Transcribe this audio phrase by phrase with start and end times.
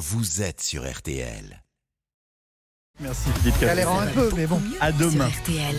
[0.00, 1.62] vous êtes sur RTL.
[3.00, 4.60] Merci Philippe Galérant un peu, mais bon.
[4.80, 5.28] À demain.
[5.28, 5.76] RTL.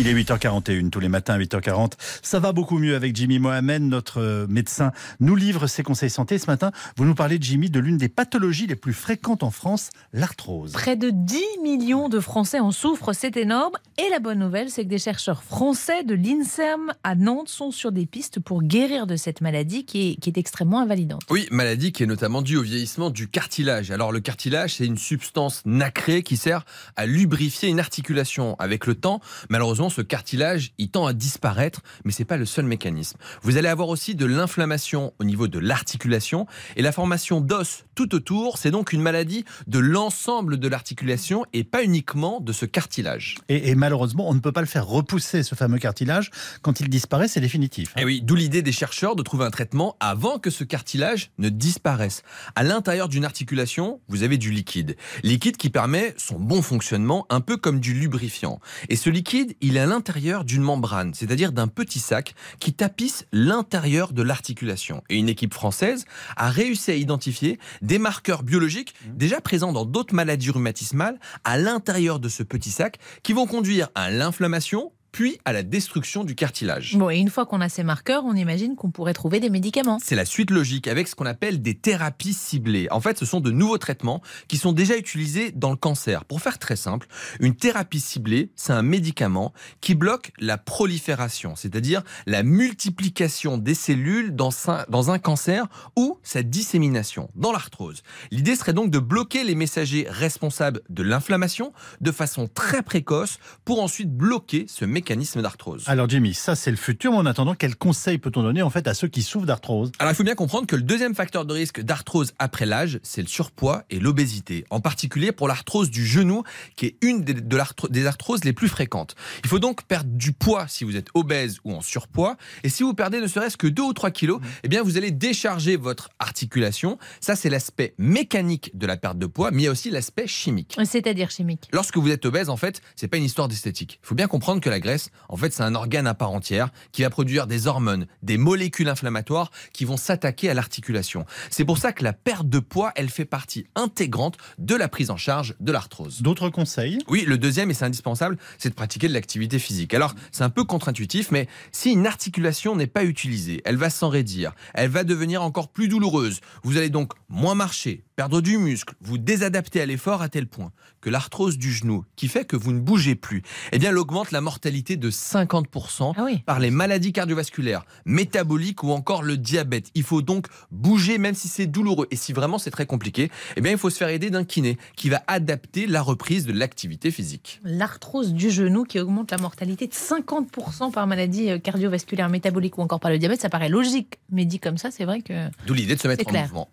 [0.00, 1.92] Il est 8h41 tous les matins à 8h40.
[2.22, 6.38] Ça va beaucoup mieux avec Jimmy Mohamed, notre euh, médecin, nous livre ses conseils santé.
[6.38, 9.90] Ce matin, vous nous parlez, Jimmy, de l'une des pathologies les plus fréquentes en France,
[10.14, 10.72] l'arthrose.
[10.72, 13.74] Près de 10 millions de Français en souffrent, c'est énorme.
[13.98, 17.92] Et la bonne nouvelle, c'est que des chercheurs français de l'INSERM à Nantes sont sur
[17.92, 21.20] des pistes pour guérir de cette maladie qui est, qui est extrêmement invalidante.
[21.28, 23.90] Oui, maladie qui est notamment due au vieillissement du cartilage.
[23.90, 26.64] Alors le cartilage, c'est une substance nacrée qui sert
[26.96, 28.56] à lubrifier une articulation.
[28.58, 32.64] Avec le temps, malheureusement, ce cartilage, il tend à disparaître, mais c'est pas le seul
[32.64, 33.18] mécanisme.
[33.42, 38.14] Vous allez avoir aussi de l'inflammation au niveau de l'articulation et la formation d'os tout
[38.14, 38.58] autour.
[38.58, 43.36] C'est donc une maladie de l'ensemble de l'articulation et pas uniquement de ce cartilage.
[43.48, 46.30] Et, et malheureusement, on ne peut pas le faire repousser, ce fameux cartilage.
[46.62, 47.92] Quand il disparaît, c'est définitif.
[47.96, 51.48] Et oui, d'où l'idée des chercheurs de trouver un traitement avant que ce cartilage ne
[51.48, 52.22] disparaisse.
[52.54, 54.96] À l'intérieur d'une articulation, vous avez du liquide.
[55.22, 58.60] Liquide qui permet son bon fonctionnement, un peu comme du lubrifiant.
[58.88, 63.26] Et ce liquide, il est à l'intérieur d'une membrane, c'est-à-dire d'un petit sac qui tapisse
[63.32, 65.02] l'intérieur de l'articulation.
[65.08, 66.04] Et une équipe française
[66.36, 72.20] a réussi à identifier des marqueurs biologiques déjà présents dans d'autres maladies rhumatismales à l'intérieur
[72.20, 76.96] de ce petit sac qui vont conduire à l'inflammation puis à la destruction du cartilage.
[76.96, 79.98] Bon, et une fois qu'on a ces marqueurs, on imagine qu'on pourrait trouver des médicaments.
[80.02, 82.88] C'est la suite logique avec ce qu'on appelle des thérapies ciblées.
[82.90, 86.24] En fait, ce sont de nouveaux traitements qui sont déjà utilisés dans le cancer.
[86.24, 87.06] Pour faire très simple,
[87.40, 94.34] une thérapie ciblée, c'est un médicament qui bloque la prolifération, c'est-à-dire la multiplication des cellules
[94.34, 98.02] dans un, dans un cancer ou sa dissémination dans l'arthrose.
[98.30, 103.82] L'idée serait donc de bloquer les messagers responsables de l'inflammation de façon très précoce pour
[103.82, 104.99] ensuite bloquer ce mécanisme
[105.42, 105.84] d'arthrose.
[105.86, 108.86] Alors Jimmy, ça c'est le futur, mais en attendant, quels conseils peut-on donner en fait
[108.88, 109.92] à ceux qui souffrent d'arthrose?
[109.98, 113.22] Alors il faut bien comprendre que le deuxième facteur de risque d'arthrose après l'âge, c'est
[113.22, 116.42] le surpoids et l'obésité, en particulier pour l'arthrose du genou,
[116.76, 119.14] qui est une des, de des arthroses les plus fréquentes.
[119.44, 122.82] Il faut donc perdre du poids si vous êtes obèse ou en surpoids, et si
[122.82, 126.10] vous perdez ne serait-ce que 2 ou 3 kilos, eh bien vous allez décharger votre
[126.18, 126.98] articulation.
[127.20, 130.26] Ça c'est l'aspect mécanique de la perte de poids, mais il y a aussi l'aspect
[130.26, 130.76] chimique.
[130.84, 131.68] C'est-à-dire chimique.
[131.72, 134.00] Lorsque vous êtes obèse, en fait, c'est pas une histoire d'esthétique.
[134.02, 134.89] Il faut bien comprendre que la graisse,
[135.28, 138.88] en fait, c'est un organe à part entière qui va produire des hormones, des molécules
[138.88, 141.24] inflammatoires qui vont s'attaquer à l'articulation.
[141.50, 145.10] C'est pour ça que la perte de poids, elle fait partie intégrante de la prise
[145.10, 146.22] en charge de l'arthrose.
[146.22, 146.98] D'autres conseils?
[147.08, 149.94] Oui, le deuxième, et c'est indispensable, c'est de pratiquer de l'activité physique.
[149.94, 154.52] Alors, c'est un peu contre-intuitif, mais si une articulation n'est pas utilisée, elle va s'enraidir,
[154.74, 156.40] elle va devenir encore plus douloureuse.
[156.62, 160.72] Vous allez donc moins marcher, perdre du muscle, vous désadapter à l'effort à tel point
[161.00, 163.42] que l'arthrose du genou, qui fait que vous ne bougez plus,
[163.72, 166.42] eh bien, elle augmente la mortalité de 50% Ah oui.
[166.44, 169.86] par les maladies cardiovasculaires, métaboliques ou encore le diabète.
[169.94, 172.08] Il faut donc bouger même si c'est douloureux.
[172.10, 174.76] Et si vraiment c'est très compliqué, eh bien, il faut se faire aider d'un kiné
[174.96, 177.58] qui va adapter la reprise de l'activité physique.
[177.64, 182.82] L'arthrose du genou qui augmente la mortalité de 50% par maladie euh, cardiovasculaire, métabolique ou
[182.82, 184.18] encore par le diabète, ça paraît logique.
[184.30, 186.68] Mais dit comme ça, c'est vrai que D'où l'idée de se mettre en mouvement.